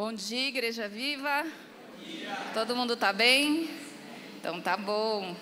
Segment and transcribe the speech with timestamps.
[0.00, 1.44] Bom dia, Igreja Viva.
[2.54, 3.68] Todo mundo está bem?
[4.38, 5.34] Então tá bom.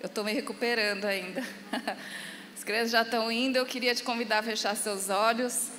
[0.00, 1.44] Eu estou me recuperando ainda.
[2.52, 3.54] As crianças já estão indo.
[3.54, 5.70] Eu queria te convidar a fechar seus olhos.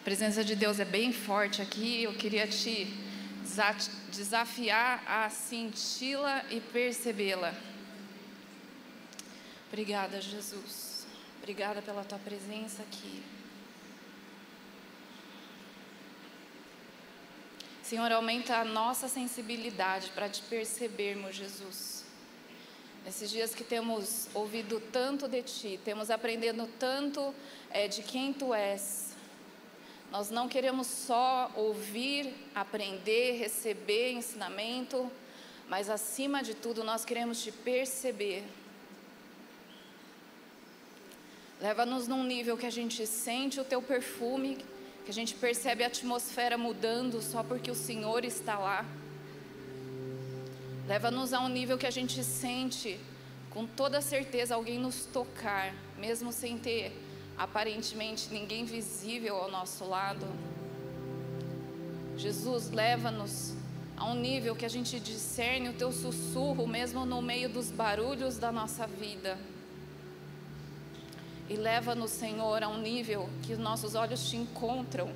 [0.00, 2.04] A presença de Deus é bem forte aqui.
[2.04, 2.86] Eu queria te
[4.12, 7.52] desafiar a senti-la e percebê-la.
[9.66, 11.08] Obrigada, Jesus.
[11.38, 13.20] Obrigada pela tua presença aqui.
[17.84, 22.02] Senhor, aumenta a nossa sensibilidade para te percebermos, Jesus.
[23.04, 27.34] Nesses dias que temos ouvido tanto de Ti, temos aprendido tanto
[27.70, 29.14] é, de quem Tu és,
[30.10, 35.12] nós não queremos só ouvir, aprender, receber ensinamento,
[35.68, 38.44] mas acima de tudo nós queremos te perceber.
[41.60, 44.64] Leva-nos num nível que a gente sente o teu perfume,
[45.04, 48.84] que a gente percebe a atmosfera mudando só porque o Senhor está lá.
[50.86, 52.98] Leva-nos a um nível que a gente sente
[53.50, 56.92] com toda certeza alguém nos tocar, mesmo sem ter
[57.36, 60.26] aparentemente ninguém visível ao nosso lado.
[62.16, 63.54] Jesus, leva-nos
[63.96, 68.38] a um nível que a gente discerne o teu sussurro, mesmo no meio dos barulhos
[68.38, 69.38] da nossa vida.
[71.48, 75.12] E leva-nos, Senhor, a um nível que os nossos olhos te encontram.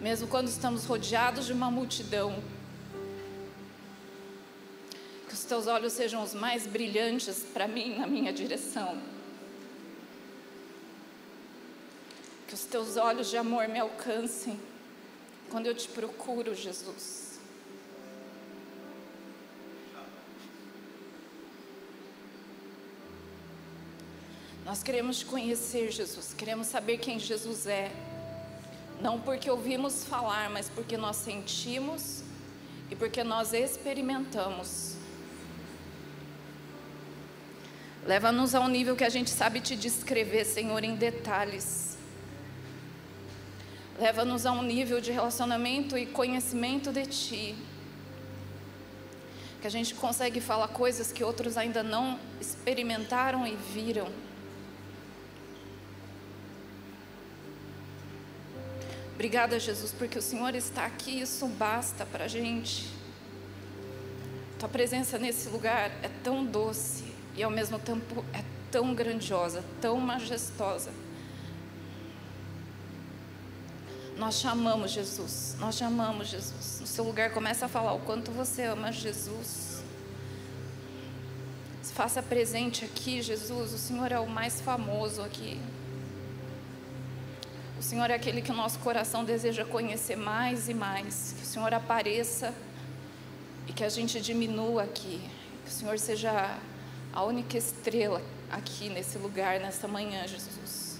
[0.00, 2.42] Mesmo quando estamos rodeados de uma multidão,
[5.26, 9.00] que os teus olhos sejam os mais brilhantes para mim, na minha direção.
[12.46, 14.60] Que os teus olhos de amor me alcancem
[15.50, 17.23] quando eu te procuro, Jesus.
[24.64, 27.92] Nós queremos conhecer, Jesus, queremos saber quem Jesus é.
[28.98, 32.22] Não porque ouvimos falar, mas porque nós sentimos
[32.90, 34.96] e porque nós experimentamos.
[38.06, 41.98] Leva-nos a um nível que a gente sabe te descrever, Senhor, em detalhes.
[43.98, 47.54] Leva-nos a um nível de relacionamento e conhecimento de Ti.
[49.60, 54.23] Que a gente consegue falar coisas que outros ainda não experimentaram e viram.
[59.24, 62.90] Obrigada, Jesus, porque o Senhor está aqui, isso basta para a gente.
[64.58, 67.04] Tua presença nesse lugar é tão doce
[67.34, 70.92] e ao mesmo tempo é tão grandiosa, tão majestosa.
[74.18, 76.80] Nós chamamos Jesus, nós chamamos Jesus.
[76.82, 79.82] No seu lugar, começa a falar o quanto você ama Jesus.
[81.80, 83.72] Se faça presente aqui, Jesus.
[83.72, 85.58] O Senhor é o mais famoso aqui.
[87.84, 91.34] O Senhor é aquele que o nosso coração deseja conhecer mais e mais.
[91.36, 92.54] Que o Senhor apareça
[93.68, 95.20] e que a gente diminua aqui.
[95.62, 96.58] Que o Senhor seja
[97.12, 100.98] a única estrela aqui nesse lugar, nessa manhã, Jesus.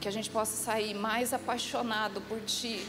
[0.00, 2.84] Que a gente possa sair mais apaixonado por Ti,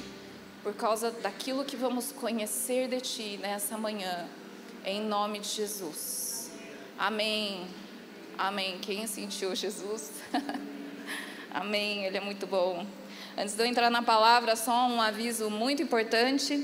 [0.64, 4.28] por causa daquilo que vamos conhecer de Ti nessa manhã,
[4.84, 6.50] em nome de Jesus.
[6.98, 7.68] Amém.
[8.36, 8.80] Amém.
[8.80, 10.14] Quem sentiu Jesus?
[11.54, 12.06] Amém.
[12.06, 12.88] Ele é muito bom.
[13.42, 16.62] Antes de eu entrar na palavra, só um aviso muito importante.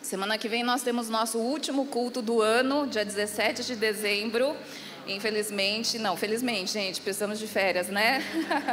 [0.00, 4.56] Semana que vem nós temos nosso último culto do ano, dia 17 de dezembro.
[5.08, 8.22] Infelizmente, não, felizmente, gente, precisamos de férias, né?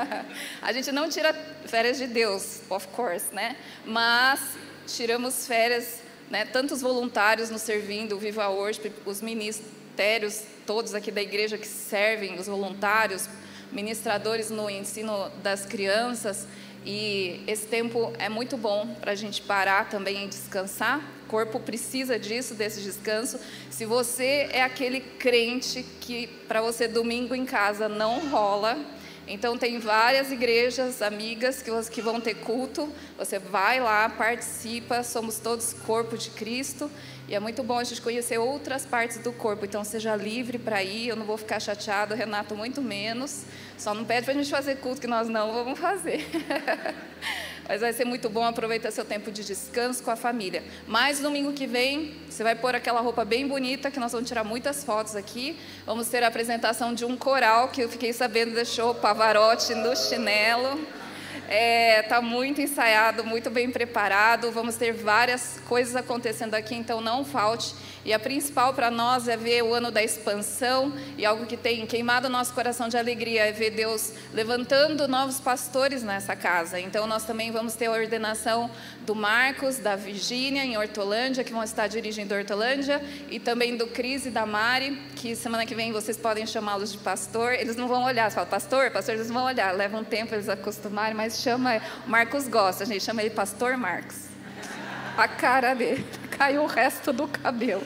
[0.61, 1.33] a gente não tira
[1.65, 3.55] férias de Deus, of course, né?
[3.83, 4.39] Mas
[4.85, 6.45] tiramos férias, né?
[6.45, 12.37] Tantos voluntários nos servindo, o Viva Worship, os ministérios todos aqui da igreja que servem,
[12.37, 13.27] os voluntários,
[13.71, 16.45] ministradores no ensino das crianças.
[16.85, 20.99] E esse tempo é muito bom para a gente parar também e descansar.
[21.25, 23.39] O corpo precisa disso, desse descanso.
[23.69, 28.77] Se você é aquele crente que para você domingo em casa não rola,
[29.31, 32.91] então tem várias igrejas amigas que, vão ter culto.
[33.15, 36.89] Você vai lá, participa, somos todos corpo de Cristo.
[37.29, 39.63] E é muito bom a gente conhecer outras partes do corpo.
[39.63, 43.43] Então seja livre para ir, eu não vou ficar chateado, Renato muito menos.
[43.77, 46.27] Só não pede para a gente fazer culto que nós não vamos fazer.
[47.69, 50.63] Mas vai ser muito bom, aproveita seu tempo de descanso com a família.
[50.87, 54.43] Mas domingo que vem, você vai pôr aquela roupa bem bonita, que nós vamos tirar
[54.43, 55.55] muitas fotos aqui.
[55.85, 59.95] Vamos ter a apresentação de um coral que eu fiquei sabendo deixou o Pavarotti no
[59.95, 60.79] chinelo.
[61.49, 64.51] Está é, tá muito ensaiado, muito bem preparado.
[64.51, 67.73] Vamos ter várias coisas acontecendo aqui, então não falte.
[68.05, 71.87] E a principal para nós é ver o ano da expansão e algo que tem
[71.87, 76.79] queimado o nosso coração de alegria é ver Deus levantando novos pastores nessa casa.
[76.79, 78.69] Então nós também vamos ter a ordenação
[79.01, 84.27] do Marcos, da Virgínia em Hortolândia, que vão estar dirigindo Hortolândia, e também do Cris
[84.27, 87.53] e da Mari, que semana que vem vocês podem chamá-los de pastor.
[87.53, 90.35] Eles não vão olhar, você fala, pastor, pastor, eles não vão olhar, leva um tempo
[90.35, 94.27] eles acostumarem, mas chama, o Marcos gosta, a gente chama ele pastor Marcos.
[95.17, 96.05] A cara dele
[96.37, 97.85] caiu o resto do cabelo.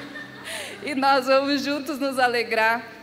[0.84, 2.93] e nós vamos juntos nos alegrar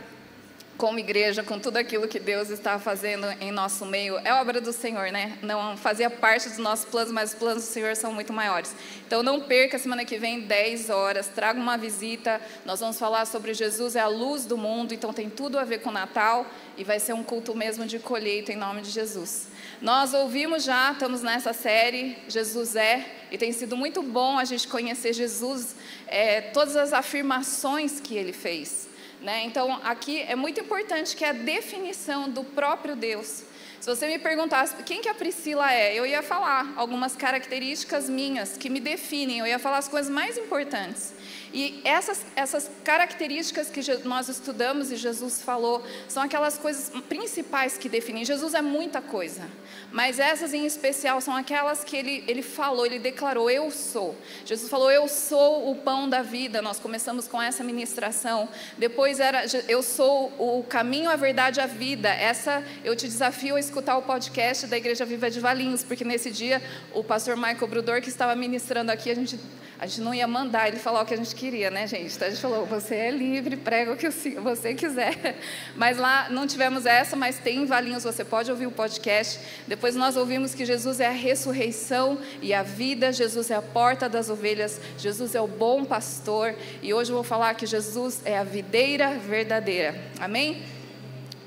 [0.82, 4.18] como igreja, com tudo aquilo que Deus está fazendo em nosso meio.
[4.24, 5.38] É obra do Senhor, né?
[5.40, 8.74] Não fazia parte dos nossos planos, mas os planos do Senhor são muito maiores.
[9.06, 12.40] Então não perca semana que vem, 10 horas, traga uma visita.
[12.64, 15.82] Nós vamos falar sobre Jesus é a luz do mundo, então tem tudo a ver
[15.82, 16.44] com Natal
[16.76, 19.46] e vai ser um culto mesmo de colheita em nome de Jesus.
[19.80, 24.66] Nós ouvimos já, estamos nessa série, Jesus é, e tem sido muito bom a gente
[24.66, 25.76] conhecer Jesus,
[26.08, 28.90] é, todas as afirmações que ele fez.
[29.22, 29.44] Né?
[29.44, 33.44] Então, aqui é muito importante que a definição do próprio Deus.
[33.80, 38.56] Se você me perguntasse quem que a Priscila é, eu ia falar algumas características minhas
[38.56, 41.14] que me definem, eu ia falar as coisas mais importantes.
[41.52, 47.88] E essas, essas características que nós estudamos e Jesus falou são aquelas coisas principais que
[47.88, 48.24] definem.
[48.24, 49.42] Jesus é muita coisa,
[49.90, 54.16] mas essas em especial são aquelas que ele, ele falou, ele declarou: Eu sou.
[54.46, 56.62] Jesus falou: Eu sou o pão da vida.
[56.62, 58.48] Nós começamos com essa ministração.
[58.78, 62.08] Depois era: Eu sou o caminho, a verdade, a vida.
[62.08, 66.30] Essa eu te desafio a escutar o podcast da Igreja Viva de Valinhos, porque nesse
[66.30, 66.62] dia
[66.94, 69.38] o pastor Michael Brudor, que estava ministrando aqui, a gente
[69.82, 72.14] a gente não ia mandar ele falar o que a gente queria, né, gente?
[72.14, 75.36] Então a gente falou: você é livre, prega o que você quiser.
[75.74, 79.40] Mas lá não tivemos essa, mas tem em Valinhos, você pode ouvir o podcast.
[79.66, 84.08] Depois nós ouvimos que Jesus é a ressurreição e a vida, Jesus é a porta
[84.08, 86.54] das ovelhas, Jesus é o bom pastor.
[86.80, 90.00] E hoje eu vou falar que Jesus é a videira verdadeira.
[90.20, 90.62] Amém?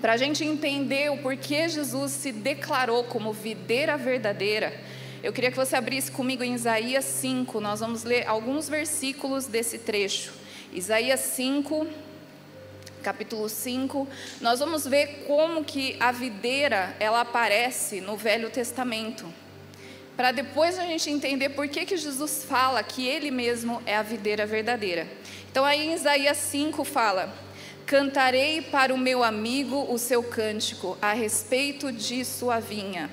[0.02, 4.74] Para a gente entender o porquê Jesus se declarou como videira verdadeira
[5.26, 9.80] eu queria que você abrisse comigo em Isaías 5, nós vamos ler alguns versículos desse
[9.80, 10.32] trecho.
[10.72, 11.88] Isaías 5,
[13.02, 14.08] capítulo 5,
[14.40, 19.26] nós vamos ver como que a videira, ela aparece no Velho Testamento.
[20.16, 24.04] Para depois a gente entender por que, que Jesus fala que ele mesmo é a
[24.04, 25.08] videira verdadeira.
[25.50, 27.34] Então aí em Isaías 5 fala:
[27.88, 33.10] Cantarei para o meu amigo o seu cântico a respeito de sua vinha.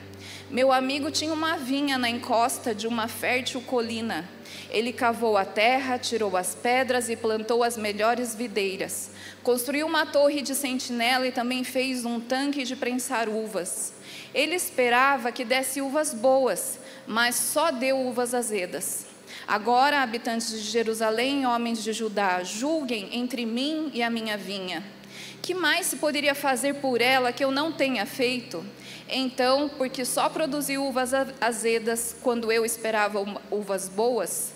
[0.52, 4.28] Meu amigo tinha uma vinha na encosta de uma fértil colina.
[4.69, 9.12] Ele cavou a terra, tirou as pedras e plantou as melhores videiras.
[9.43, 13.94] Construiu uma torre de sentinela e também fez um tanque de prensar uvas.
[14.34, 19.06] Ele esperava que desse uvas boas, mas só deu uvas azedas.
[19.48, 24.84] Agora, habitantes de Jerusalém, homens de Judá, julguem entre mim e a minha vinha.
[25.40, 28.64] Que mais se poderia fazer por ela que eu não tenha feito?
[29.08, 34.52] Então, porque só produzi uvas azedas quando eu esperava uvas boas?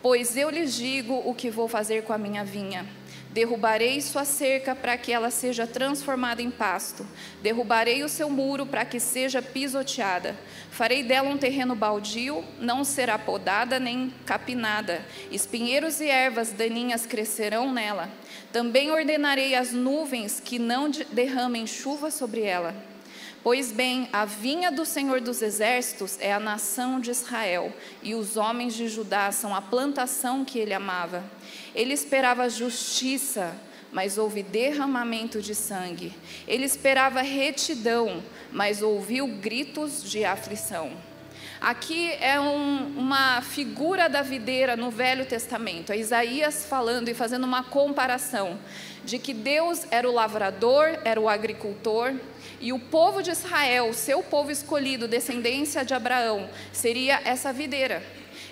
[0.00, 2.86] Pois eu lhes digo o que vou fazer com a minha vinha.
[3.30, 7.06] Derrubarei sua cerca para que ela seja transformada em pasto.
[7.42, 10.34] Derrubarei o seu muro para que seja pisoteada.
[10.70, 15.04] Farei dela um terreno baldio, não será podada nem capinada.
[15.30, 18.08] Espinheiros e ervas daninhas crescerão nela.
[18.50, 22.74] Também ordenarei as nuvens que não derramem chuva sobre ela.
[23.42, 28.36] Pois bem, a vinha do Senhor dos Exércitos é a nação de Israel, e os
[28.36, 31.22] homens de Judá são a plantação que ele amava.
[31.78, 33.54] Ele esperava justiça,
[33.92, 36.12] mas houve derramamento de sangue.
[36.44, 38.20] Ele esperava retidão,
[38.50, 40.90] mas ouviu gritos de aflição.
[41.60, 47.44] Aqui é um, uma figura da videira no Velho Testamento, é Isaías falando e fazendo
[47.44, 48.58] uma comparação
[49.04, 52.12] de que Deus era o lavrador, era o agricultor,
[52.60, 58.02] e o povo de Israel, seu povo escolhido, descendência de Abraão, seria essa videira.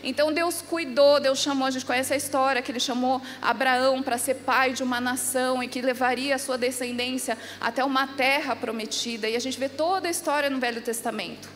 [0.02, 4.18] Então Deus cuidou, Deus chamou, a gente conhece a história que ele chamou Abraão para
[4.18, 9.28] ser pai de uma nação e que levaria a sua descendência até uma terra prometida.
[9.28, 11.48] E a gente vê toda a história no Velho Testamento.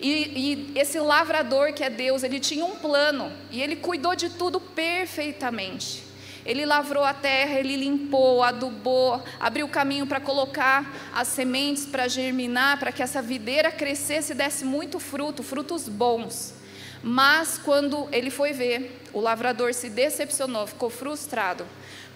[0.00, 4.30] E, e, esse lavrador que é Deus, ele tinha um plano e ele cuidou de
[4.30, 6.02] tudo perfeitamente.
[6.44, 12.80] Ele lavrou a terra, ele limpou, adubou, abriu caminho para colocar as sementes para germinar,
[12.80, 16.61] para que essa videira crescesse e desse muito fruto, frutos bons.
[17.02, 21.66] Mas quando ele foi ver, o lavrador se decepcionou, ficou frustrado,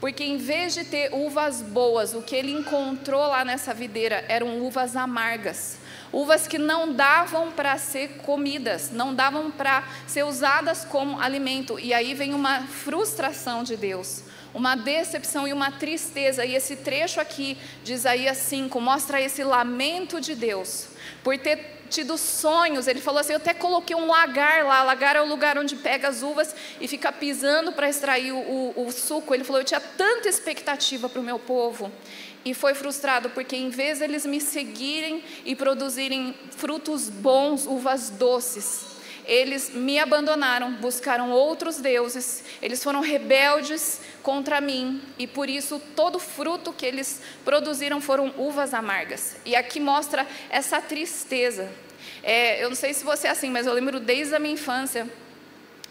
[0.01, 4.61] Porque em vez de ter uvas boas, o que ele encontrou lá nessa videira eram
[4.61, 5.79] uvas amargas.
[6.13, 11.81] Uvas que não davam para ser comidas, não davam para ser usadas como alimento.
[11.81, 16.45] E aí vem uma frustração de Deus, uma decepção e uma tristeza.
[16.45, 20.89] E esse trecho aqui de Isaías 5 mostra esse lamento de Deus
[21.25, 22.87] por ter tido sonhos.
[22.87, 24.83] Ele falou assim: Eu até coloquei um lagar lá.
[24.83, 28.87] Lagar é o lugar onde pega as uvas e fica pisando para extrair o, o,
[28.87, 29.35] o, suco.
[29.35, 31.91] Ele falou: Eu tinha tanta expectativa para o meu povo.
[32.45, 38.96] E foi frustrado, porque em vez deles me seguirem e produzirem frutos bons, uvas doces,
[39.27, 46.19] eles me abandonaram, buscaram outros deuses, eles foram rebeldes contra mim, e por isso todo
[46.19, 49.37] fruto que eles produziram foram uvas amargas.
[49.45, 51.69] E aqui mostra essa tristeza.
[52.23, 55.09] É, eu não sei se você é assim, mas eu lembro desde a minha infância,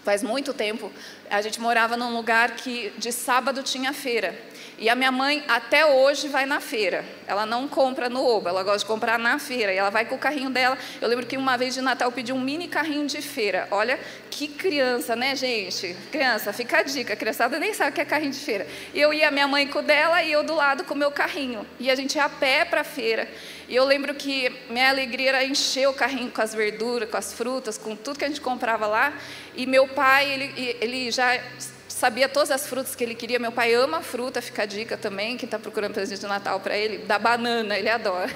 [0.04, 0.92] faz muito tempo,
[1.30, 4.40] a gente morava num lugar que de sábado tinha feira.
[4.78, 7.06] E a minha mãe até hoje vai na feira.
[7.26, 9.74] Ela não compra no Oba, ela gosta de comprar na feira.
[9.74, 10.78] E ela vai com o carrinho dela.
[11.02, 13.68] Eu lembro que uma vez de Natal eu pedi um mini carrinho de feira.
[13.72, 13.98] Olha
[14.30, 15.96] que criança, né, gente?
[16.12, 17.14] Criança, fica a dica.
[17.14, 18.68] A criançada nem sabe o que é carrinho de feira.
[18.94, 21.12] E eu ia minha mãe com o dela e eu do lado com o meu
[21.12, 21.66] carrinho.
[21.80, 23.30] E a gente ia a pé para a feira.
[23.70, 27.34] E eu lembro que minha alegria era encher o carrinho com as verduras, com as
[27.34, 29.14] frutas, com tudo que a gente comprava lá.
[29.56, 31.40] E meu pai, ele, ele já
[32.06, 33.40] sabia todas as frutas que ele queria.
[33.40, 36.78] Meu pai ama fruta, fica a dica também, quem está procurando presente de Natal para
[36.78, 38.30] ele, da banana, ele adora.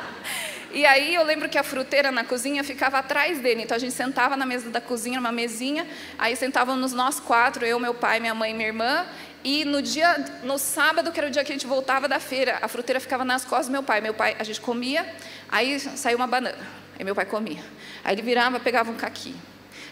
[0.72, 3.92] e aí eu lembro que a fruteira na cozinha ficava atrás dele, então a gente
[3.92, 5.86] sentava na mesa da cozinha, numa mesinha,
[6.18, 9.06] aí sentávamos nós quatro, eu, meu pai, minha mãe e minha irmã,
[9.44, 12.60] e no dia, no sábado, que era o dia que a gente voltava da feira,
[12.62, 14.00] a fruteira ficava nas costas do meu pai.
[14.00, 15.04] Meu pai, a gente comia,
[15.50, 16.64] aí saiu uma banana,
[16.98, 17.62] aí meu pai comia.
[18.02, 19.34] Aí ele virava, pegava um caqui.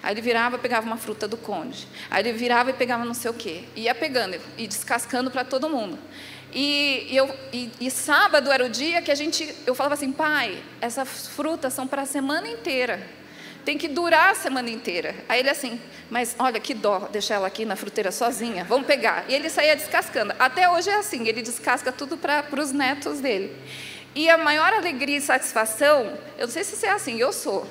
[0.02, 1.86] Aí ele virava e pegava uma fruta do conde.
[2.10, 3.64] Aí ele virava e pegava não sei o quê.
[3.76, 5.98] Ia pegando e descascando para todo mundo.
[6.52, 10.60] E, eu, e, e, sábado era o dia que a gente, eu falava assim, pai,
[10.80, 13.00] essas frutas são para a semana inteira.
[13.64, 15.14] Tem que durar a semana inteira.
[15.28, 19.26] Aí ele assim, mas olha que dó, deixar ela aqui na fruteira sozinha, vamos pegar.
[19.28, 20.34] E ele saía descascando.
[20.38, 23.54] Até hoje é assim, ele descasca tudo para os netos dele.
[24.14, 27.64] E a maior alegria e satisfação, eu não sei se você é assim, eu sou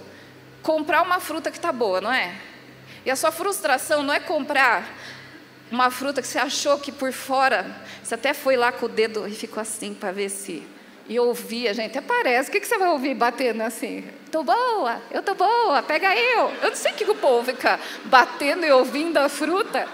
[0.62, 2.34] comprar uma fruta que está boa, não é?
[3.06, 4.88] E a sua frustração não é comprar
[5.72, 7.66] uma fruta que você achou que por fora,
[8.04, 10.64] você até foi lá com o dedo e ficou assim para ver se.
[11.08, 12.50] E ouvia, gente, até parece.
[12.50, 14.08] O que, que você vai ouvir batendo assim?
[14.32, 16.52] Tô boa, eu tô boa, pega eu.
[16.62, 19.88] Eu não sei o que o povo fica batendo e ouvindo a fruta.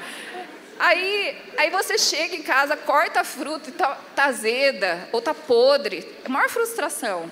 [0.78, 5.34] Aí, aí você chega em casa, corta a fruta e tá, tá azeda ou tá
[5.34, 6.06] podre.
[6.22, 7.30] É a maior frustração.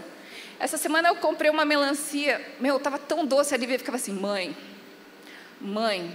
[0.64, 4.56] Essa semana eu comprei uma melancia, meu, estava tão doce, a Lívia ficava assim, mãe,
[5.60, 6.10] mãe.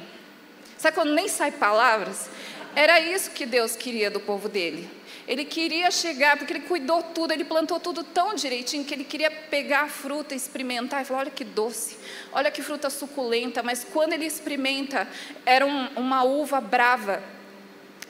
[0.79, 2.31] Sabe quando nem sai palavras?
[2.75, 4.91] Era isso que Deus queria do povo dele.
[5.27, 9.31] Ele queria chegar, porque ele cuidou tudo, ele plantou tudo tão direitinho que ele queria
[9.31, 11.99] pegar a fruta, experimentar e falar: olha que doce,
[12.33, 13.63] olha que fruta suculenta.
[13.63, 15.07] Mas quando ele experimenta,
[15.45, 17.23] era um, uma uva brava.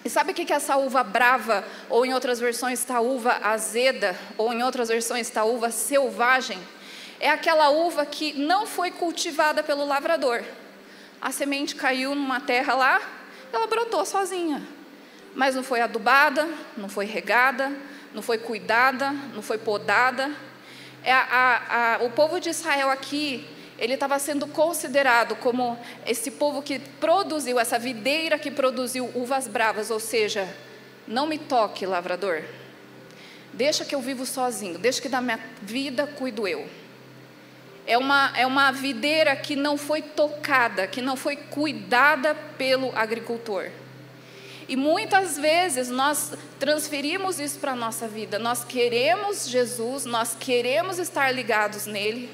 [0.05, 4.17] E sabe o que é essa uva brava, ou em outras versões está uva azeda,
[4.37, 6.59] ou em outras versões está uva selvagem?
[7.21, 10.43] É aquela uva que não foi cultivada pelo lavrador.
[11.21, 13.03] A semente caiu numa terra lá,
[13.53, 14.63] ela brotou sozinha.
[15.35, 17.73] Mas não foi adubada, não foi regada,
[18.15, 20.31] não foi cuidada, não foi podada.
[21.03, 23.47] É a, a, o povo de Israel aqui
[23.79, 29.91] ele estava sendo considerado como esse povo que produziu, essa videira que produziu uvas bravas,
[29.91, 30.49] ou seja,
[31.07, 32.43] não me toque, lavrador.
[33.53, 36.67] Deixa que eu vivo sozinho, deixa que da minha vida cuido eu.
[37.87, 43.71] É uma, é uma videira que não foi tocada, que não foi cuidada pelo agricultor.
[44.69, 48.39] E muitas vezes nós transferimos isso para a nossa vida.
[48.39, 52.29] Nós queremos Jesus, nós queremos estar ligados nele,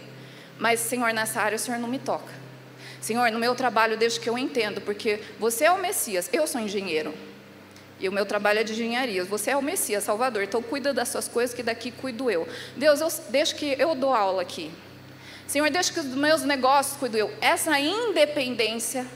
[0.59, 2.33] mas, Senhor, nessa área o Senhor não me toca.
[3.01, 6.61] Senhor, no meu trabalho, deixa que eu entendo, porque você é o Messias, eu sou
[6.61, 7.15] engenheiro.
[8.01, 9.25] E o meu trabalho é de engenharia.
[9.25, 10.43] Você é o Messias, Salvador.
[10.43, 12.47] Então cuida das suas coisas, que daqui cuido eu.
[12.77, 14.71] Deus, eu, deixa que eu dou aula aqui.
[15.47, 17.33] Senhor, deixa que os meus negócios cuido eu.
[17.41, 19.07] Essa independência,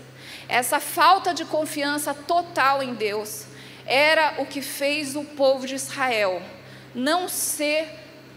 [0.48, 3.46] essa falta de confiança total em Deus,
[3.84, 6.40] era o que fez o povo de Israel
[6.94, 7.88] não ser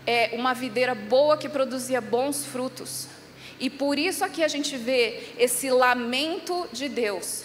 [0.06, 3.08] é, uma videira boa que produzia bons frutos.
[3.60, 7.44] E por isso aqui a gente vê esse lamento de Deus,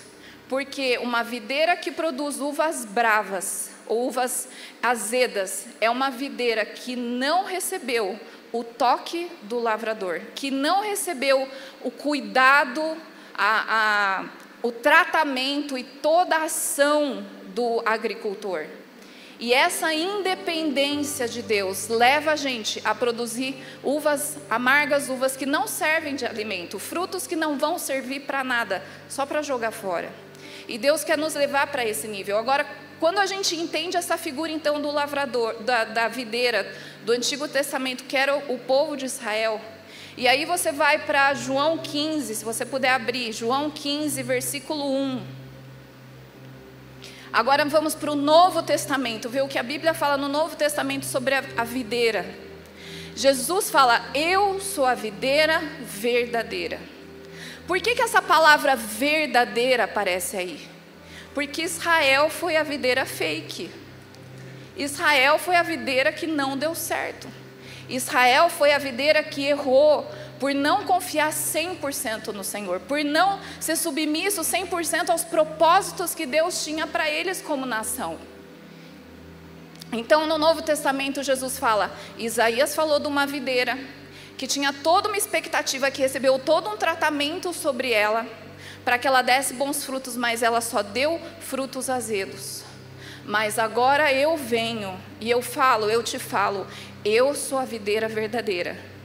[0.49, 4.49] porque uma videira que produz uvas bravas, uvas
[4.83, 8.19] azedas, é uma videira que não recebeu
[8.53, 11.47] o toque do lavrador, que não recebeu
[11.83, 12.97] o cuidado,
[13.37, 14.25] a, a,
[14.63, 18.65] o tratamento e toda a ação do agricultor.
[19.39, 25.67] E essa independência de Deus leva a gente a produzir uvas amargas, uvas que não
[25.67, 30.11] servem de alimento, frutos que não vão servir para nada, só para jogar fora.
[30.67, 32.39] E Deus quer nos levar para esse nível.
[32.39, 32.67] Agora,
[32.99, 36.67] quando a gente entende essa figura então do lavrador, da, da videira
[37.05, 39.61] do Antigo Testamento, que era o, o povo de Israel,
[40.17, 45.46] e aí você vai para João 15, se você puder abrir, João 15, versículo 1.
[47.37, 51.05] Agora vamos para o Novo Testamento, ver o que a Bíblia fala no Novo Testamento
[51.05, 52.25] sobre a, a videira.
[53.15, 56.81] Jesus fala: Eu sou a videira verdadeira.
[57.67, 60.67] Por que, que essa palavra verdadeira aparece aí?
[61.35, 63.71] Porque Israel foi a videira fake.
[64.75, 67.29] Israel foi a videira que não deu certo.
[67.87, 73.77] Israel foi a videira que errou por não confiar 100% no Senhor, por não ser
[73.77, 78.19] submisso 100% aos propósitos que Deus tinha para eles como nação.
[79.93, 83.79] Então, no Novo Testamento, Jesus fala: Isaías falou de uma videira
[84.37, 88.27] que tinha toda uma expectativa, que recebeu todo um tratamento sobre ela,
[88.85, 92.63] para que ela desse bons frutos, mas ela só deu frutos azedos.
[93.25, 96.67] Mas agora eu venho e eu falo, eu te falo,
[97.05, 98.96] eu sou a videira verdadeira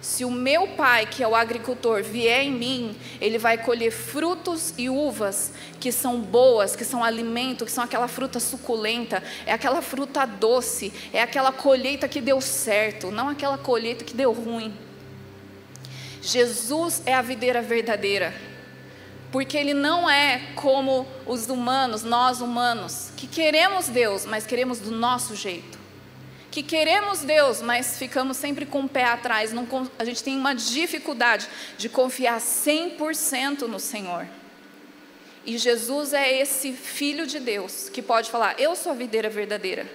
[0.00, 4.72] se o meu pai, que é o agricultor, vier em mim, ele vai colher frutos
[4.78, 9.82] e uvas que são boas, que são alimento, que são aquela fruta suculenta, é aquela
[9.82, 14.74] fruta doce, é aquela colheita que deu certo, não aquela colheita que deu ruim.
[16.22, 18.32] Jesus é a videira verdadeira,
[19.30, 24.90] porque ele não é como os humanos, nós humanos, que queremos Deus, mas queremos do
[24.90, 25.79] nosso jeito
[26.50, 29.52] que queremos Deus, mas ficamos sempre com o pé atrás.
[29.52, 29.66] Não,
[29.98, 34.26] a gente tem uma dificuldade de confiar 100% no Senhor.
[35.46, 39.90] E Jesus é esse filho de Deus que pode falar: Eu sou a videira verdadeira,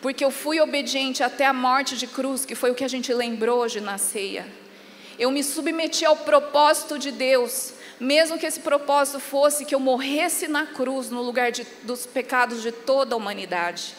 [0.00, 3.12] porque eu fui obediente até a morte de cruz, que foi o que a gente
[3.12, 4.46] lembrou hoje na ceia.
[5.18, 10.46] Eu me submeti ao propósito de Deus, mesmo que esse propósito fosse que eu morresse
[10.46, 13.94] na cruz no lugar de, dos pecados de toda a humanidade.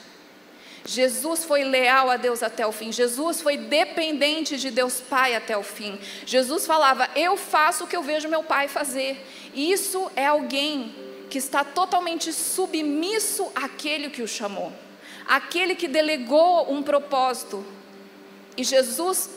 [0.85, 2.91] Jesus foi leal a Deus até o fim.
[2.91, 5.99] Jesus foi dependente de Deus Pai até o fim.
[6.25, 9.25] Jesus falava: Eu faço o que eu vejo meu Pai fazer.
[9.53, 10.95] Isso é alguém
[11.29, 14.71] que está totalmente submisso àquele que o chamou,
[15.27, 17.65] aquele que delegou um propósito.
[18.55, 19.29] E Jesus,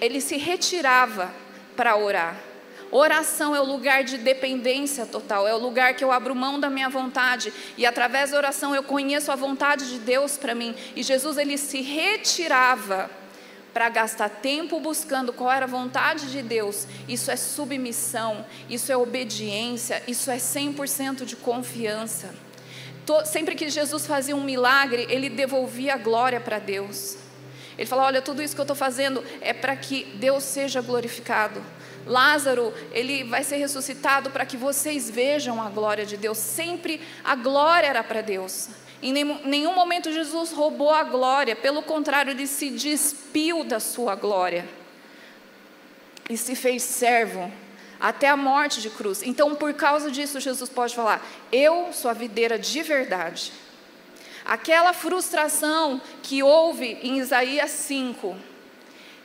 [0.00, 1.32] ele se retirava
[1.76, 2.53] para orar.
[2.96, 6.70] Oração é o lugar de dependência total, é o lugar que eu abro mão da
[6.70, 10.76] minha vontade e através da oração eu conheço a vontade de Deus para mim.
[10.94, 13.10] E Jesus ele se retirava
[13.72, 16.86] para gastar tempo buscando qual era a vontade de Deus.
[17.08, 22.32] Isso é submissão, isso é obediência, isso é 100% de confiança.
[23.24, 27.16] Sempre que Jesus fazia um milagre, ele devolvia a glória para Deus.
[27.76, 31.60] Ele falou: Olha, tudo isso que eu estou fazendo é para que Deus seja glorificado.
[32.06, 36.38] Lázaro, ele vai ser ressuscitado para que vocês vejam a glória de Deus.
[36.38, 38.68] Sempre a glória era para Deus.
[39.02, 44.66] Em nenhum momento Jesus roubou a glória, pelo contrário, ele se despiu da sua glória
[46.28, 47.52] e se fez servo
[48.00, 49.22] até a morte de cruz.
[49.22, 53.52] Então, por causa disso, Jesus pode falar: Eu sou a videira de verdade.
[54.44, 58.36] Aquela frustração que houve em Isaías 5,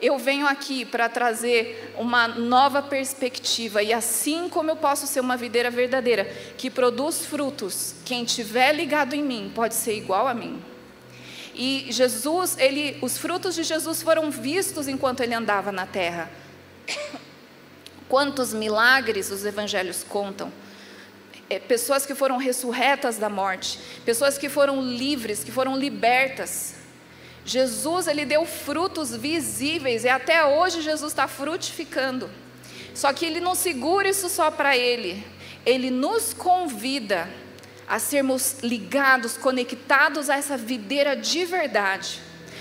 [0.00, 5.36] eu venho aqui para trazer uma nova perspectiva, e assim como eu posso ser uma
[5.36, 6.24] videira verdadeira,
[6.56, 10.62] que produz frutos, quem tiver ligado em mim pode ser igual a mim.
[11.54, 16.30] E Jesus, ele, os frutos de Jesus foram vistos enquanto ele andava na terra.
[18.08, 20.52] Quantos milagres os evangelhos contam?
[21.50, 26.79] É, pessoas que foram ressurretas da morte, pessoas que foram livres, que foram libertas.
[27.44, 32.30] Jesus ele deu frutos visíveis e até hoje Jesus está frutificando.
[32.94, 35.24] Só que ele não segura isso só para ele.
[35.64, 37.28] Ele nos convida
[37.88, 42.20] a sermos ligados, conectados a essa videira de verdade,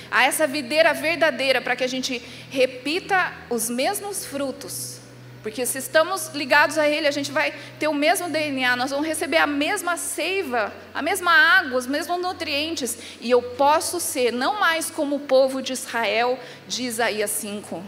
[0.09, 4.98] a essa videira verdadeira, para que a gente repita os mesmos frutos
[5.41, 9.07] porque se estamos ligados a Ele, a gente vai ter o mesmo DNA, nós vamos
[9.07, 12.97] receber a mesma seiva, a mesma água, os mesmos nutrientes.
[13.21, 17.81] E eu posso ser não mais como o povo de Israel de Isaías 5,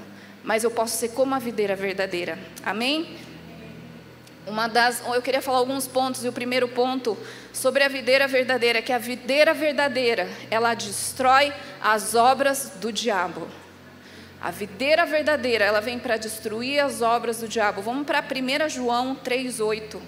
[0.44, 2.40] mas eu posso ser como a videira verdadeira.
[2.64, 3.18] Amém?
[4.48, 7.18] Uma das, eu queria falar alguns pontos, e o primeiro ponto
[7.54, 13.48] sobre a videira verdadeira que a videira verdadeira, ela destrói as obras do diabo.
[14.42, 17.82] A videira verdadeira, ela vem para destruir as obras do diabo.
[17.84, 20.02] Vamos para 1 João 3,8.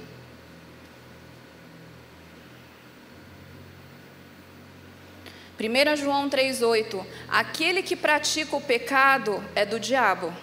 [5.60, 10.34] 1 João 3,8: Aquele que pratica o pecado é do diabo,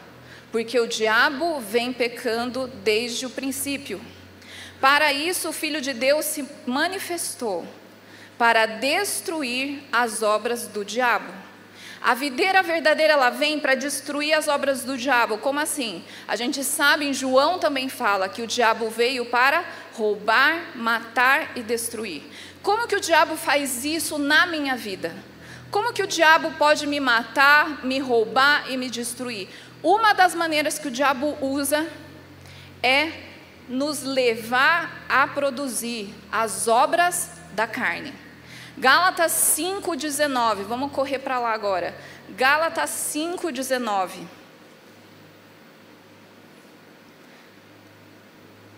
[0.53, 4.01] porque o diabo vem pecando desde o princípio.
[4.81, 7.67] Para isso o Filho de Deus se manifestou,
[8.39, 11.40] para destruir as obras do diabo.
[12.03, 15.37] A videira verdadeira ela vem para destruir as obras do diabo.
[15.37, 16.03] Como assim?
[16.27, 21.63] A gente sabe, em João também fala que o diabo veio para roubar, matar e
[21.63, 22.23] destruir.
[22.63, 25.15] Como que o diabo faz isso na minha vida?
[25.71, 29.49] Como que o diabo pode me matar, me roubar e me destruir?
[29.83, 31.87] Uma das maneiras que o diabo usa
[32.83, 33.13] é
[33.69, 38.13] nos levar a produzir as obras da carne.
[38.81, 41.95] Gálatas 5,19, vamos correr para lá agora.
[42.31, 44.27] Gálatas 5,19.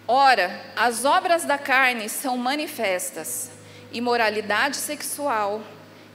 [0.08, 3.52] Ora, as obras da carne são manifestas:
[3.92, 5.62] imoralidade sexual,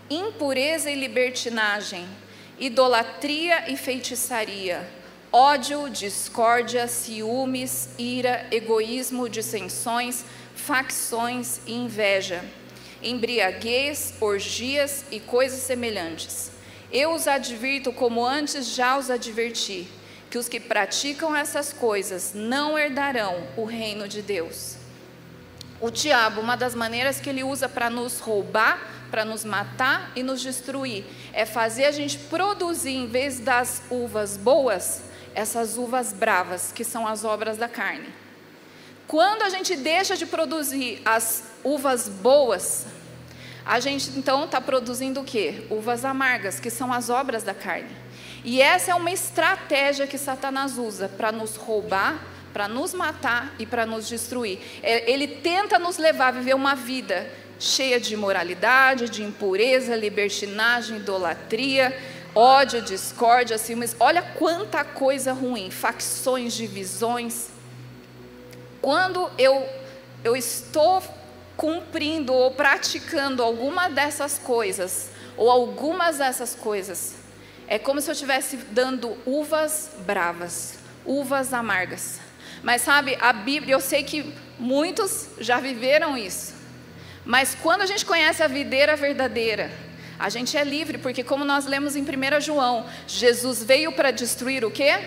[0.09, 2.05] impureza e libertinagem,
[2.59, 4.85] idolatria e feitiçaria,
[5.31, 12.43] ódio, discórdia, ciúmes, ira, egoísmo, dissensões, facções e inveja
[13.01, 16.51] embriaguez, orgias e coisas semelhantes.
[16.91, 19.87] Eu os advirto, como antes já os adverti,
[20.29, 24.77] que os que praticam essas coisas não herdarão o reino de Deus.
[25.79, 28.79] O diabo, uma das maneiras que ele usa para nos roubar,
[29.11, 34.37] para nos matar e nos destruir, é fazer a gente produzir, em vez das uvas
[34.37, 35.01] boas,
[35.35, 38.07] essas uvas bravas, que são as obras da carne.
[39.07, 42.85] Quando a gente deixa de produzir as uvas boas,
[43.65, 45.65] a gente então está produzindo o quê?
[45.69, 47.89] Uvas amargas, que são as obras da carne.
[48.43, 53.65] E essa é uma estratégia que Satanás usa para nos roubar, para nos matar e
[53.65, 54.59] para nos destruir.
[54.83, 60.97] É, ele tenta nos levar a viver uma vida cheia de imoralidade, de impureza, libertinagem,
[60.97, 61.97] idolatria,
[62.35, 63.95] ódio, discórdia, ciúmes.
[63.99, 67.56] Olha quanta coisa ruim, facções, divisões.
[68.87, 69.67] Quando eu,
[70.23, 71.03] eu estou
[71.57, 77.15] cumprindo ou praticando alguma dessas coisas, ou algumas dessas coisas,
[77.67, 82.21] é como se eu estivesse dando uvas bravas, uvas amargas.
[82.63, 86.53] Mas sabe, a Bíblia, eu sei que muitos já viveram isso.
[87.25, 89.69] Mas quando a gente conhece a videira verdadeira,
[90.17, 94.63] a gente é livre, porque como nós lemos em 1 João, Jesus veio para destruir
[94.63, 94.97] o quê?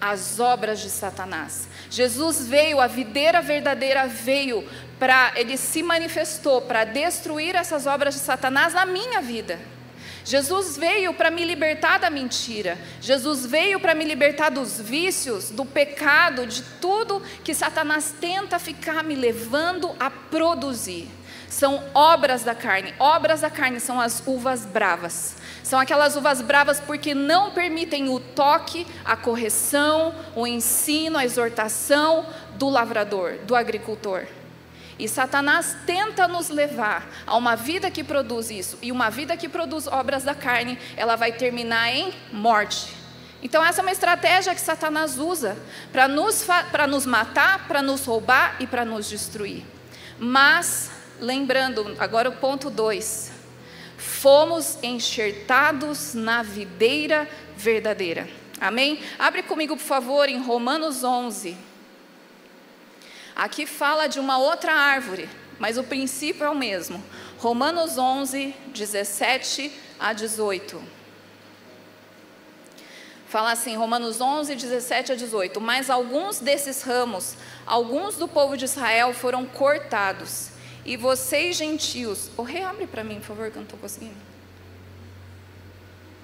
[0.00, 1.66] As obras de Satanás.
[1.90, 4.66] Jesus veio, a videira verdadeira veio
[4.98, 9.58] para, ele se manifestou para destruir essas obras de Satanás na minha vida.
[10.24, 12.76] Jesus veio para me libertar da mentira.
[13.00, 19.04] Jesus veio para me libertar dos vícios, do pecado, de tudo que Satanás tenta ficar
[19.04, 21.08] me levando a produzir.
[21.48, 22.94] São obras da carne.
[22.98, 25.36] Obras da carne são as uvas bravas.
[25.62, 32.26] São aquelas uvas bravas porque não permitem o toque, a correção, o ensino, a exortação
[32.54, 34.26] do lavrador, do agricultor.
[34.98, 39.48] E Satanás tenta nos levar a uma vida que produz isso, e uma vida que
[39.48, 42.96] produz obras da carne, ela vai terminar em morte.
[43.42, 45.56] Então, essa é uma estratégia que Satanás usa
[45.92, 46.46] para nos,
[46.88, 49.64] nos matar, para nos roubar e para nos destruir.
[50.18, 53.32] Mas, lembrando, agora o ponto 2:
[53.96, 58.28] fomos enxertados na videira verdadeira.
[58.60, 59.00] Amém?
[59.18, 61.56] Abre comigo, por favor, em Romanos 11.
[63.34, 67.02] Aqui fala de uma outra árvore, mas o princípio é o mesmo.
[67.38, 70.82] Romanos 11, 17 a 18.
[73.28, 75.60] Fala assim, Romanos 11, 17 a 18.
[75.60, 80.55] Mas alguns desses ramos, alguns do povo de Israel foram cortados
[80.86, 84.14] e vocês, gentios, o reabre para mim, por favor, que eu não estou conseguindo.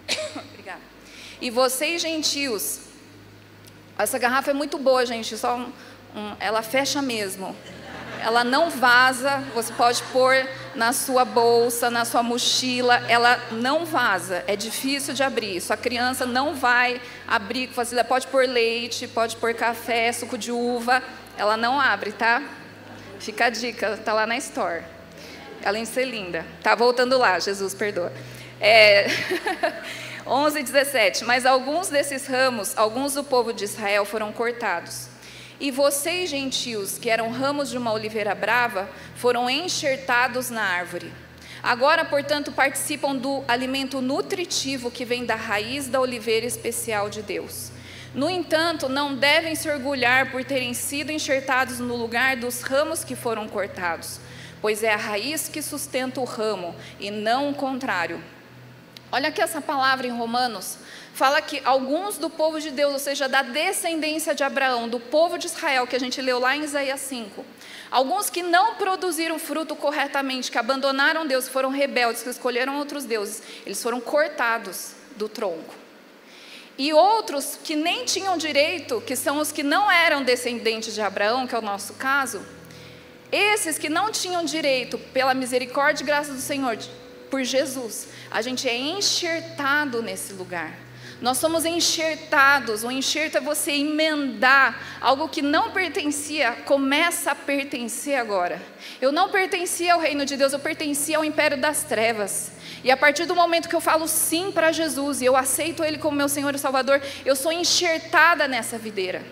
[0.52, 0.80] Obrigada.
[1.40, 2.82] E vocês, gentios,
[3.98, 5.72] essa garrafa é muito boa, gente, só um,
[6.14, 7.56] um, ela fecha mesmo.
[8.20, 14.44] Ela não vaza, você pode pôr na sua bolsa, na sua mochila, ela não vaza,
[14.46, 15.60] é difícil de abrir.
[15.60, 18.08] Sua criança não vai abrir com facilidade.
[18.08, 21.02] Pode pôr leite, pode pôr café, suco de uva,
[21.36, 22.40] ela não abre, tá?
[23.22, 24.82] Fica a dica, está lá na store.
[25.64, 26.44] Além de ser linda.
[26.60, 28.12] Tá voltando lá, Jesus perdoa.
[28.60, 29.06] É...
[30.26, 31.24] 11 e 17.
[31.24, 35.06] Mas alguns desses ramos, alguns do povo de Israel foram cortados.
[35.60, 41.12] E vocês, gentios, que eram ramos de uma oliveira brava, foram enxertados na árvore.
[41.62, 47.71] Agora, portanto, participam do alimento nutritivo que vem da raiz da oliveira especial de Deus.
[48.14, 53.16] No entanto, não devem se orgulhar por terem sido enxertados no lugar dos ramos que
[53.16, 54.20] foram cortados,
[54.60, 58.22] pois é a raiz que sustenta o ramo e não o contrário.
[59.10, 60.76] Olha aqui essa palavra em Romanos,
[61.14, 65.38] fala que alguns do povo de Deus, ou seja, da descendência de Abraão, do povo
[65.38, 67.42] de Israel, que a gente leu lá em Isaías 5,
[67.90, 73.42] alguns que não produziram fruto corretamente, que abandonaram Deus, foram rebeldes, que escolheram outros deuses,
[73.64, 75.82] eles foram cortados do tronco.
[76.78, 81.46] E outros que nem tinham direito, que são os que não eram descendentes de Abraão,
[81.46, 82.42] que é o nosso caso,
[83.30, 86.78] esses que não tinham direito, pela misericórdia e graça do Senhor,
[87.30, 90.81] por Jesus, a gente é enxertado nesse lugar.
[91.22, 92.82] Nós somos enxertados.
[92.82, 98.60] O enxerto é você emendar algo que não pertencia, começa a pertencer agora.
[99.00, 102.50] Eu não pertencia ao reino de Deus, eu pertencia ao império das trevas.
[102.82, 105.96] E a partir do momento que eu falo sim para Jesus e eu aceito Ele
[105.96, 109.22] como meu Senhor e Salvador, eu sou enxertada nessa videira.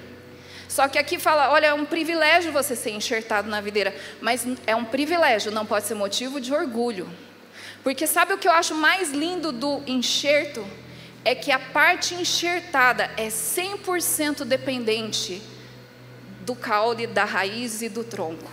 [0.69, 4.77] Só que aqui fala, olha, é um privilégio você ser enxertado na videira, mas é
[4.77, 7.11] um privilégio, não pode ser motivo de orgulho.
[7.83, 10.65] Porque sabe o que eu acho mais lindo do enxerto?
[11.25, 15.43] É que a parte enxertada é 100% dependente
[16.41, 18.51] do caule, da raiz e do tronco.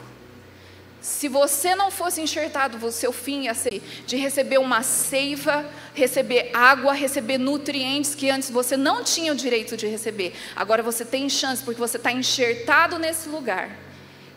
[1.00, 6.50] Se você não fosse enxertado, o seu fim ia ser de receber uma seiva, receber
[6.54, 10.34] água, receber nutrientes que antes você não tinha o direito de receber.
[10.56, 13.78] Agora você tem chance, porque você está enxertado nesse lugar.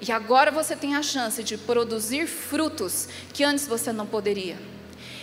[0.00, 4.56] E agora você tem a chance de produzir frutos que antes você não poderia.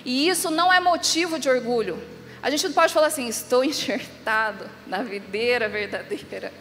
[0.04, 1.98] E isso não é motivo de orgulho.
[2.48, 6.54] A gente não pode falar assim, estou enxertado na videira verdadeira.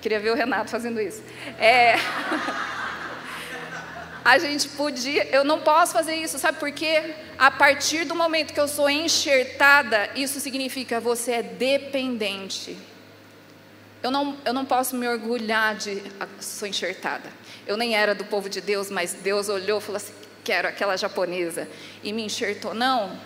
[0.00, 1.24] Queria ver o Renato fazendo isso.
[1.58, 1.96] É.
[4.22, 7.16] a gente podia, eu não posso fazer isso, sabe por quê?
[7.36, 12.78] A partir do momento que eu sou enxertada, isso significa você é dependente.
[14.04, 17.28] Eu não, eu não posso me orgulhar de ah, sou enxertada.
[17.66, 20.96] Eu nem era do povo de Deus, mas Deus olhou e falou assim: quero aquela
[20.96, 21.68] japonesa,
[22.04, 22.72] e me enxertou.
[22.72, 23.18] Não,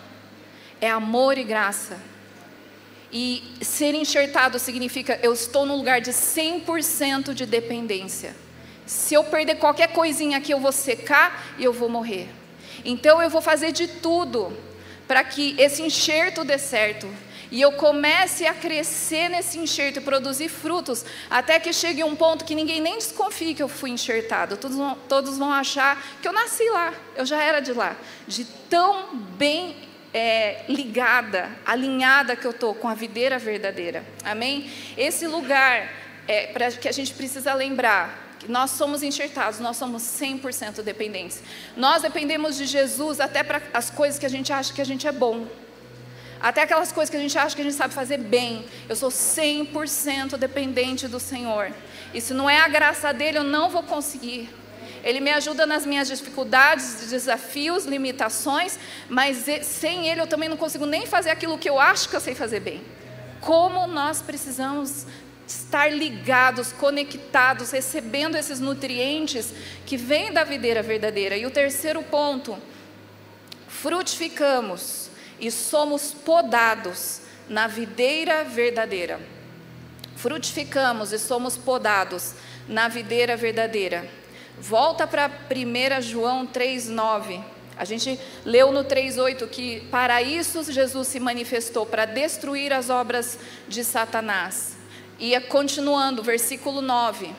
[0.81, 1.99] é amor e graça.
[3.13, 8.35] E ser enxertado significa eu estou no lugar de 100% de dependência.
[8.87, 12.29] Se eu perder qualquer coisinha aqui, eu vou secar e eu vou morrer.
[12.85, 14.57] Então eu vou fazer de tudo
[15.07, 17.09] para que esse enxerto dê certo.
[17.51, 22.45] E eu comece a crescer nesse enxerto e produzir frutos, até que chegue um ponto
[22.45, 24.57] que ninguém nem desconfie que eu fui enxertado.
[24.57, 27.97] Todos vão, todos vão achar que eu nasci lá, eu já era de lá.
[28.29, 34.05] De tão bem é, ligada, alinhada que eu estou com a videira verdadeira.
[34.25, 34.71] Amém?
[34.97, 35.89] Esse lugar
[36.27, 41.43] é, para que a gente precisa lembrar nós somos enxertados, nós somos 100% dependentes.
[41.77, 45.07] Nós dependemos de Jesus até para as coisas que a gente acha que a gente
[45.07, 45.47] é bom.
[46.41, 48.65] Até aquelas coisas que a gente acha que a gente sabe fazer bem.
[48.89, 51.71] Eu sou 100% dependente do Senhor.
[52.15, 54.49] E se não é a graça dele, eu não vou conseguir.
[55.03, 60.87] Ele me ajuda nas minhas dificuldades, desafios, limitações, mas sem ele eu também não consigo
[60.87, 62.83] nem fazer aquilo que eu acho que eu sei fazer bem.
[63.41, 65.07] Como nós precisamos
[65.47, 69.53] estar ligados, conectados, recebendo esses nutrientes
[69.85, 71.37] que vêm da videira verdadeira.
[71.37, 72.57] E o terceiro ponto,
[73.69, 79.21] frutificamos e somos podados na videira verdadeira.
[80.17, 82.35] Frutificamos e somos podados
[82.69, 84.20] na videira verdadeira.
[84.61, 87.43] Volta para 1 João 3,9.
[87.79, 93.39] A gente leu no 3,8 que para isso Jesus se manifestou para destruir as obras
[93.67, 94.77] de Satanás.
[95.19, 97.31] E continuando, versículo 9: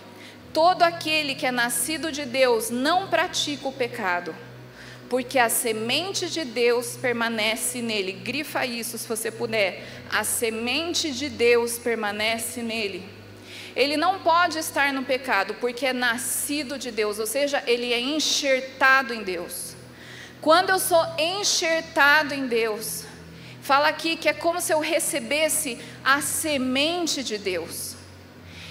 [0.51, 4.35] Todo aquele que é nascido de Deus não pratica o pecado,
[5.07, 8.13] porque a semente de Deus permanece nele.
[8.13, 9.85] Grifa isso se você puder.
[10.11, 13.20] A semente de Deus permanece nele.
[13.75, 17.99] Ele não pode estar no pecado porque é nascido de Deus, ou seja, ele é
[17.99, 19.75] enxertado em Deus.
[20.41, 23.05] Quando eu sou enxertado em Deus,
[23.61, 27.95] Fala aqui que é como se eu recebesse a semente de Deus.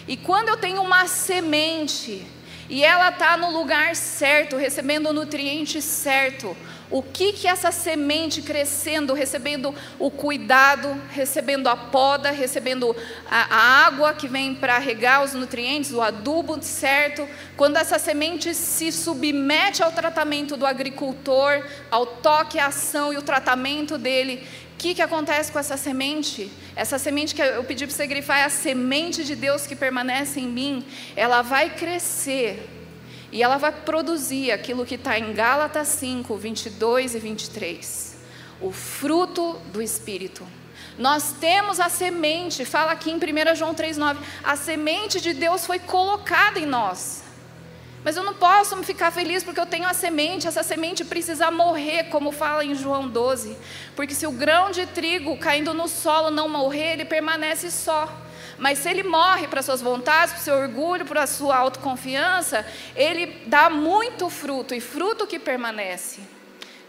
[0.07, 2.27] E quando eu tenho uma semente
[2.69, 6.57] e ela está no lugar certo, recebendo o nutriente certo,
[6.91, 12.95] o que que essa semente crescendo, recebendo o cuidado, recebendo a poda, recebendo
[13.31, 18.55] a, a água que vem para regar os nutrientes, o adubo certo, quando essa semente
[18.55, 24.47] se submete ao tratamento do agricultor, ao toque, à ação e o tratamento dele,
[24.81, 26.51] que, que acontece com essa semente?
[26.75, 30.41] Essa semente que eu pedi para você grifar é a semente de Deus que permanece
[30.41, 30.83] em mim.
[31.15, 32.67] Ela vai crescer
[33.33, 38.17] e ela vai produzir aquilo que está em Gálatas 5, 22 e 23.
[38.61, 40.47] O fruto do Espírito.
[40.99, 44.19] Nós temos a semente, fala aqui em 1 João 3,9.
[44.45, 47.23] A semente de Deus foi colocada em nós.
[48.03, 51.51] Mas eu não posso me ficar feliz porque eu tenho a semente, essa semente precisa
[51.51, 53.57] morrer, como fala em João 12.
[53.95, 58.09] Porque se o grão de trigo caindo no solo não morrer, ele permanece só.
[58.61, 62.65] Mas se ele morre para suas vontades, para o seu orgulho, para a sua autoconfiança,
[62.95, 66.21] ele dá muito fruto e fruto que permanece.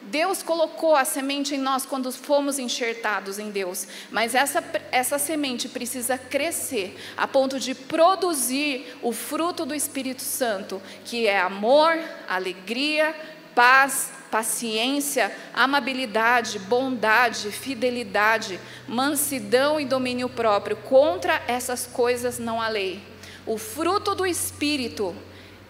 [0.02, 5.70] Deus colocou a semente em nós quando fomos enxertados em Deus, mas essa, essa semente
[5.70, 13.16] precisa crescer a ponto de produzir o fruto do Espírito Santo, que é amor, alegria,
[13.56, 20.78] paz, paciência, amabilidade, bondade, fidelidade, mansidão e domínio próprio.
[20.78, 23.04] Contra essas coisas não há lei.
[23.46, 25.16] O fruto do Espírito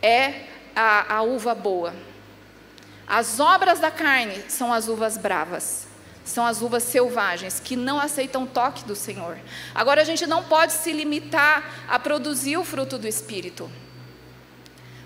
[0.02, 0.46] é
[0.76, 1.94] a, a uva boa.
[3.08, 5.88] As obras da carne são as uvas bravas,
[6.24, 9.38] são as uvas selvagens, que não aceitam toque do Senhor.
[9.76, 13.70] Agora, a gente não pode se limitar a produzir o fruto do Espírito.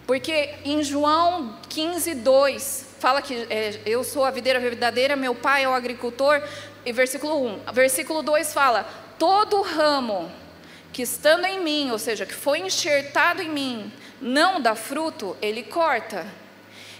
[0.05, 5.63] Porque em João 15, 2, fala que é, eu sou a videira verdadeira, meu pai
[5.63, 6.41] é o agricultor,
[6.85, 7.73] e versículo 1.
[7.73, 8.87] Versículo 2 fala:
[9.17, 10.31] Todo ramo
[10.93, 13.91] que estando em mim, ou seja, que foi enxertado em mim,
[14.21, 16.25] não dá fruto, ele corta.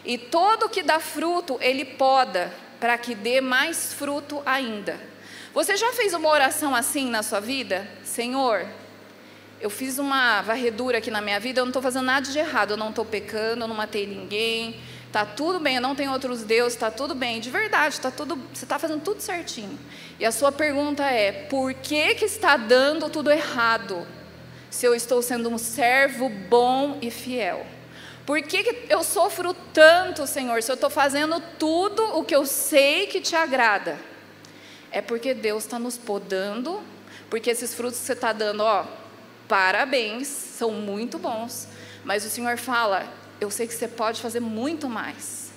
[0.04, 5.00] E todo que dá fruto, ele poda, para que dê mais fruto ainda.
[5.54, 7.88] Você já fez uma oração assim na sua vida?
[8.04, 8.68] Senhor,
[9.66, 12.72] eu fiz uma varredura aqui na minha vida, eu não estou fazendo nada de errado,
[12.72, 16.44] eu não estou pecando, eu não matei ninguém, está tudo bem, eu não tenho outros
[16.44, 19.80] deuses, está tudo bem, de verdade, tá tudo, você está fazendo tudo certinho.
[20.20, 24.06] E a sua pergunta é: por que, que está dando tudo errado?
[24.70, 27.66] Se eu estou sendo um servo bom e fiel.
[28.24, 32.46] Por que, que eu sofro tanto, Senhor, se eu estou fazendo tudo o que eu
[32.46, 33.98] sei que te agrada?
[34.92, 36.84] É porque Deus está nos podando,
[37.32, 38.86] porque esses frutos que você está dando, ó,
[39.48, 41.68] parabéns, são muito bons.
[42.04, 43.06] Mas o Senhor fala,
[43.42, 45.52] eu sei que você pode fazer muito mais.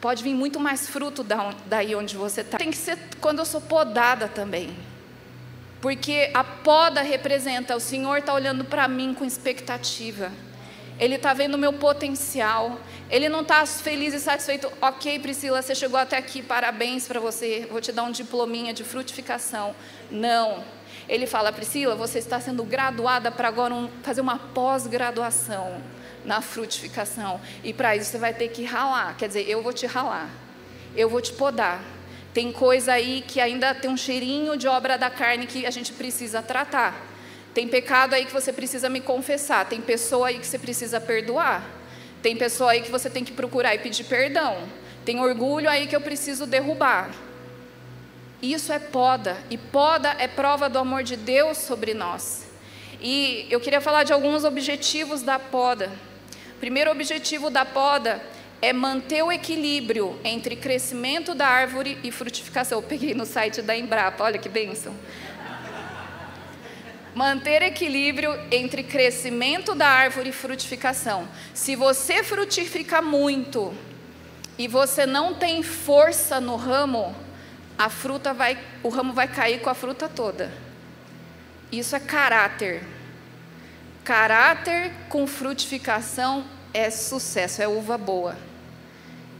[0.00, 1.24] Pode vir muito mais fruto
[1.66, 2.58] daí onde você está.
[2.58, 4.76] Tem que ser quando eu sou podada também.
[5.80, 10.30] Porque a poda representa, o Senhor está olhando para mim com expectativa.
[10.98, 12.78] Ele está vendo o meu potencial.
[13.10, 14.70] Ele não está feliz e satisfeito.
[14.80, 17.66] Ok, Priscila, você chegou até aqui, parabéns para você.
[17.70, 19.74] Vou te dar um diplominha de frutificação.
[20.10, 20.64] Não.
[21.08, 25.82] Ele fala, Priscila, você está sendo graduada para agora um, fazer uma pós-graduação
[26.24, 27.40] na frutificação.
[27.62, 29.16] E para isso você vai ter que ralar.
[29.16, 30.30] Quer dizer, eu vou te ralar.
[30.96, 31.82] Eu vou te podar.
[32.32, 35.92] Tem coisa aí que ainda tem um cheirinho de obra da carne que a gente
[35.92, 37.13] precisa tratar.
[37.54, 39.64] Tem pecado aí que você precisa me confessar.
[39.66, 41.64] Tem pessoa aí que você precisa perdoar.
[42.20, 44.58] Tem pessoa aí que você tem que procurar e pedir perdão.
[45.04, 47.10] Tem orgulho aí que eu preciso derrubar.
[48.42, 49.38] Isso é poda.
[49.48, 52.44] E poda é prova do amor de Deus sobre nós.
[53.00, 55.92] E eu queria falar de alguns objetivos da poda.
[56.56, 58.20] O primeiro objetivo da poda
[58.60, 62.78] é manter o equilíbrio entre crescimento da árvore e frutificação.
[62.78, 64.92] Eu peguei no site da Embrapa, olha que bênção
[67.14, 71.28] manter equilíbrio entre crescimento da árvore e frutificação.
[71.52, 73.72] Se você frutifica muito
[74.58, 77.14] e você não tem força no ramo,
[77.78, 80.52] a fruta vai, o ramo vai cair com a fruta toda.
[81.70, 82.82] Isso é caráter.
[84.02, 88.36] Caráter com frutificação é sucesso, é uva boa.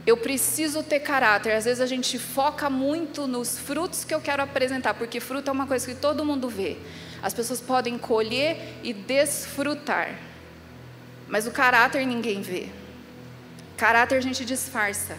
[0.07, 1.53] Eu preciso ter caráter.
[1.53, 5.53] Às vezes a gente foca muito nos frutos que eu quero apresentar, porque fruto é
[5.53, 6.77] uma coisa que todo mundo vê.
[7.25, 10.15] As pessoas podem colher e desfrutar,
[11.27, 12.69] mas o caráter ninguém vê.
[13.75, 15.17] Caráter a gente disfarça.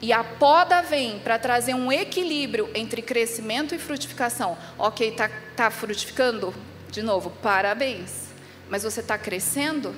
[0.00, 4.56] E a poda vem para trazer um equilíbrio entre crescimento e frutificação.
[4.78, 6.54] Ok, está tá frutificando?
[6.90, 8.28] De novo, parabéns.
[8.70, 9.94] Mas você está crescendo?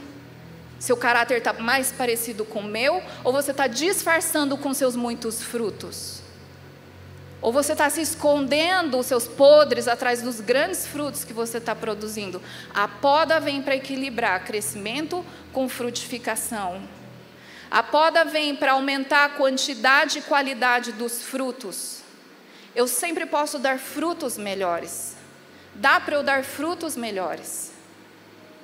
[0.81, 3.01] Seu caráter está mais parecido com o meu?
[3.23, 6.24] Ou você está disfarçando com seus muitos frutos?
[7.45, 11.75] Ou você está se escondendo os seus podres atrás dos grandes frutos que você está
[11.75, 12.41] produzindo?
[12.73, 16.81] A poda vem para equilibrar crescimento com frutificação.
[17.71, 22.01] A poda vem para aumentar a quantidade e qualidade dos frutos.
[22.75, 25.15] Eu sempre posso dar frutos melhores.
[25.75, 27.73] Dá para eu dar frutos melhores.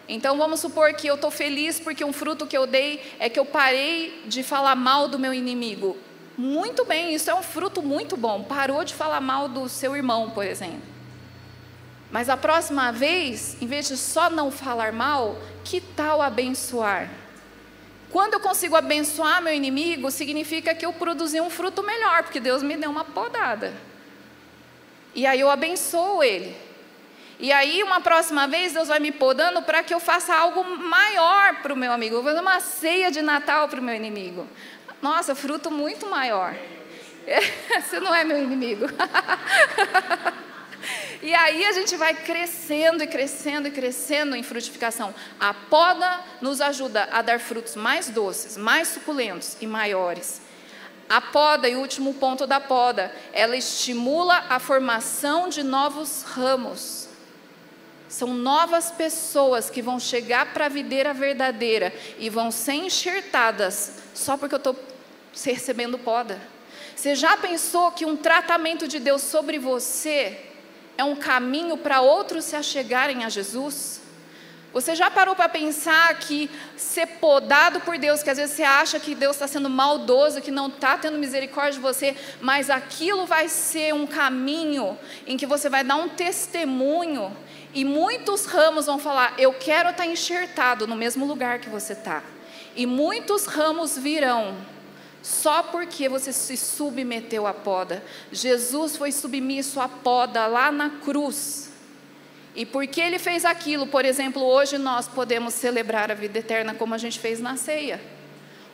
[0.09, 3.39] Então vamos supor que eu estou feliz porque um fruto que eu dei é que
[3.39, 5.99] eu parei de falar mal do meu inimigo.
[6.41, 8.43] Muito bem, isso é um fruto muito bom.
[8.43, 10.81] Parou de falar mal do seu irmão, por exemplo.
[12.11, 17.11] Mas a próxima vez, em vez de só não falar mal, que tal abençoar?
[18.11, 22.63] Quando eu consigo abençoar meu inimigo, significa que eu produzi um fruto melhor, porque Deus
[22.63, 23.75] me deu uma podada.
[25.15, 26.57] E aí eu abençoo ele.
[27.39, 31.57] E aí, uma próxima vez, Deus vai me podando para que eu faça algo maior
[31.63, 32.17] para o meu amigo.
[32.17, 34.47] Eu vou fazer uma ceia de Natal para o meu inimigo.
[35.01, 36.55] Nossa, fruto muito maior.
[37.81, 38.87] Você não é meu inimigo.
[41.23, 45.15] E aí a gente vai crescendo e crescendo e crescendo em frutificação.
[45.39, 50.41] A poda nos ajuda a dar frutos mais doces, mais suculentos e maiores.
[51.11, 57.07] A poda, e o último ponto da poda, ela estimula a formação de novos ramos.
[58.09, 64.37] São novas pessoas que vão chegar para a videira verdadeira e vão ser enxertadas só
[64.37, 64.75] porque eu estou
[65.45, 66.41] recebendo poda.
[66.95, 70.39] Você já pensou que um tratamento de Deus sobre você
[70.99, 74.01] é um caminho para outros se achegarem a Jesus?
[74.73, 79.01] Você já parou para pensar que ser podado por Deus, que às vezes você acha
[79.01, 83.49] que Deus está sendo maldoso, que não está tendo misericórdia de você, mas aquilo vai
[83.49, 87.37] ser um caminho em que você vai dar um testemunho
[87.75, 91.93] e muitos ramos vão falar: Eu quero estar tá enxertado no mesmo lugar que você
[91.93, 92.23] está.
[92.75, 94.57] E muitos ramos virão
[95.23, 98.03] só porque você se submeteu à poda.
[98.33, 101.71] Jesus foi submisso à poda lá na cruz.
[102.55, 106.95] E porque ele fez aquilo, por exemplo, hoje nós podemos celebrar a vida eterna como
[106.95, 108.01] a gente fez na ceia.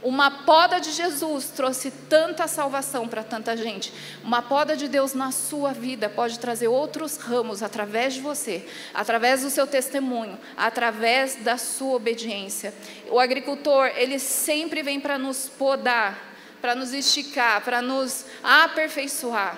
[0.03, 3.92] Uma poda de Jesus trouxe tanta salvação para tanta gente.
[4.22, 9.42] Uma poda de Deus na sua vida pode trazer outros ramos através de você, através
[9.42, 12.72] do seu testemunho, através da sua obediência.
[13.11, 16.36] O agricultor, ele sempre vem para nos podar
[16.66, 19.56] para nos esticar, para nos aperfeiçoar,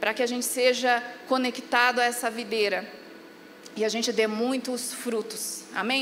[0.00, 2.84] para que a gente seja conectado a essa videira
[3.76, 5.62] e a gente dê muitos frutos.
[5.72, 5.96] Amém?